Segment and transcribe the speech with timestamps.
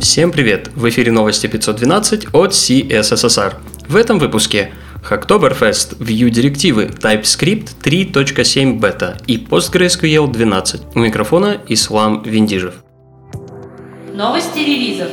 [0.00, 0.70] Всем привет!
[0.76, 3.54] В эфире новости 512 от CSSR.
[3.88, 4.72] В этом выпуске
[5.08, 10.82] Hacktoberfest, Vue директивы, TypeScript 3.7 бета и PostgreSQL 12.
[10.94, 12.74] У микрофона Ислам Виндижев.
[14.14, 15.08] Новости релизов.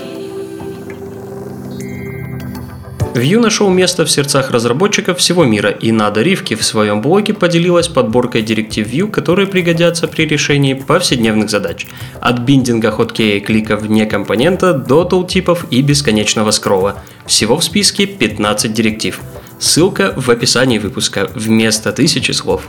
[3.15, 7.87] Vue нашел место в сердцах разработчиков всего мира, и Нада Ривки в своем блоге поделилась
[7.87, 11.87] подборкой директив Vue, которые пригодятся при решении повседневных задач.
[12.19, 17.03] От биндинга хоткея и клика вне компонента до тултипов и бесконечного скролла.
[17.25, 19.21] Всего в списке 15 директив.
[19.59, 22.67] Ссылка в описании выпуска вместо тысячи слов.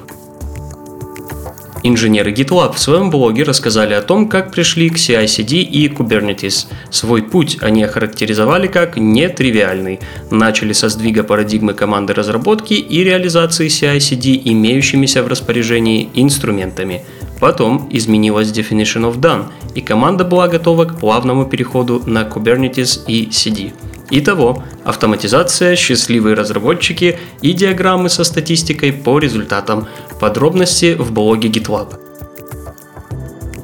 [1.88, 6.66] Инженеры GitLab в своем блоге рассказали о том, как пришли к CI-CD и Kubernetes.
[6.90, 10.00] Свой путь они охарактеризовали как нетривиальный.
[10.32, 17.04] Начали со сдвига парадигмы команды разработки и реализации CI-CD имеющимися в распоряжении инструментами.
[17.38, 19.44] Потом изменилась Definition of Done,
[19.76, 23.72] и команда была готова к плавному переходу на Kubernetes и CD.
[24.10, 29.88] Итого, автоматизация, счастливые разработчики и диаграммы со статистикой по результатам.
[30.20, 32.00] Подробности в блоге GitLab.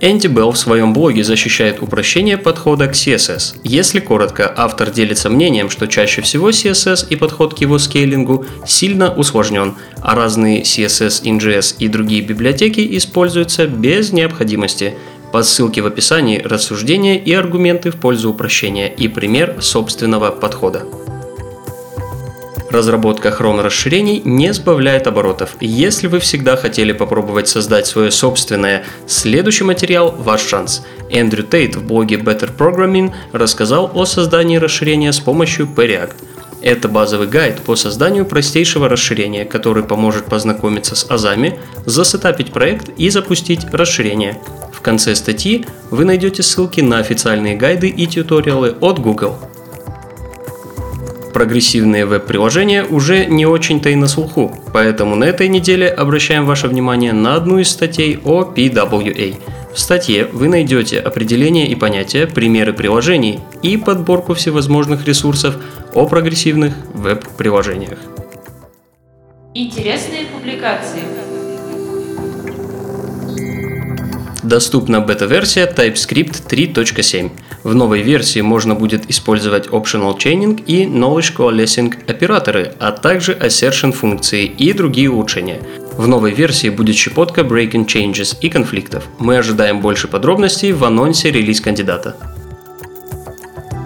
[0.05, 3.61] Энди Белл в своем блоге защищает упрощение подхода к CSS.
[3.63, 9.15] Если коротко, автор делится мнением, что чаще всего CSS и подход к его скейлингу сильно
[9.15, 14.95] усложнен, а разные CSS, NGS и другие библиотеки используются без необходимости–
[15.33, 20.85] по ссылке в описании рассуждения и аргументы в пользу упрощения и пример собственного подхода.
[22.71, 25.57] Разработка Chrome расширений не сбавляет оборотов.
[25.61, 30.83] Если вы всегда хотели попробовать создать свое собственное, следующий материал– ваш шанс.
[31.11, 36.15] Эндрю Тейт в блоге Better Programming рассказал о создании расширения с помощью PReact.
[36.63, 43.11] Это базовый гайд по созданию простейшего расширения, который поможет познакомиться с азами, засетапить проект и
[43.11, 44.39] запустить расширение.
[44.83, 49.37] В конце статьи вы найдете ссылки на официальные гайды и тьюториалы от Google.
[51.33, 57.13] Прогрессивные веб-приложения уже не очень-то и на слуху, поэтому на этой неделе обращаем ваше внимание
[57.13, 59.37] на одну из статей о PWA.
[59.73, 65.59] В статье вы найдете определение и понятия, примеры приложений и подборку всевозможных ресурсов
[65.95, 68.01] о прогрессивных веб-приложениях.
[69.55, 71.22] Интересные публикации.
[74.43, 77.31] Доступна бета-версия TypeScript 3.7.
[77.63, 83.93] В новой версии можно будет использовать Optional Chaining и Knowledge Coalescing операторы, а также Assertion
[83.93, 85.61] функции и другие улучшения.
[85.97, 89.05] В новой версии будет щепотка Breaking Changes и конфликтов.
[89.21, 92.17] Мы ожидаем больше подробностей в анонсе релиз кандидата.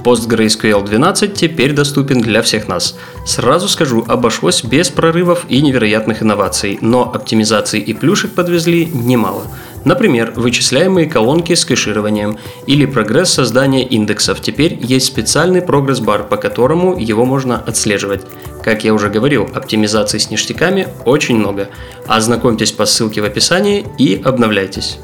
[0.06, 2.96] PostgreSQL 12 теперь доступен для всех нас.
[3.26, 9.42] Сразу скажу, обошлось без прорывов и невероятных инноваций, но оптимизаций и плюшек подвезли немало.
[9.86, 14.40] Например, вычисляемые колонки с кэшированием или прогресс создания индексов.
[14.40, 18.22] Теперь есть специальный прогресс-бар, по которому его можно отслеживать.
[18.64, 21.68] Как я уже говорил, оптимизаций с ништяками очень много.
[22.08, 24.98] Ознакомьтесь по ссылке в описании и обновляйтесь.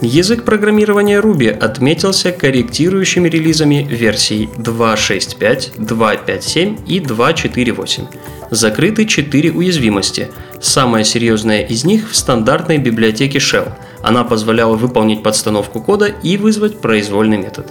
[0.00, 8.06] Язык программирования Ruby отметился корректирующими релизами версий 2.6.5, 2.5.7 и 2.4.8.
[8.50, 10.28] Закрыты 4 уязвимости.
[10.60, 13.72] Самая серьезная из них в стандартной библиотеке Shell.
[14.02, 17.70] Она позволяла выполнить подстановку кода и вызвать произвольный метод.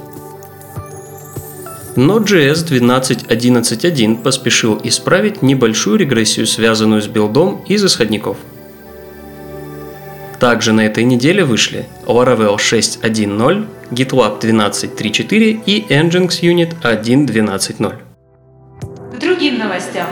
[1.96, 8.38] Node.js 12.11.1 поспешил исправить небольшую регрессию, связанную с билдом из исходников–
[10.40, 17.96] также на этой неделе вышли Laravel 6.1.0, GitLab 12.3.4 и Nginx Unit 1.12.0.
[19.16, 20.06] К другим новостям.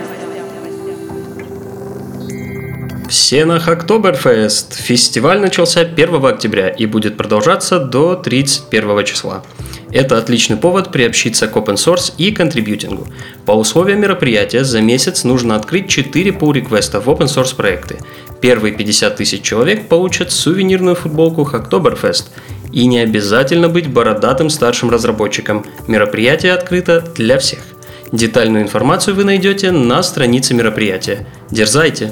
[3.07, 4.73] Все на Hacktoberfest.
[4.73, 9.43] Фестиваль начался 1 октября и будет продолжаться до 31 числа.
[9.91, 13.07] Это отличный повод приобщиться к open source и контрибьютингу.
[13.45, 17.99] По условиям мероприятия за месяц нужно открыть 4 pull реквеста в open source проекты.
[18.41, 22.25] Первые 50 тысяч человек получат сувенирную футболку Hacktoberfest.
[22.71, 25.63] И не обязательно быть бородатым старшим разработчиком.
[25.87, 27.59] Мероприятие открыто для всех.
[28.11, 31.27] Детальную информацию вы найдете на странице мероприятия.
[31.51, 32.11] Дерзайте!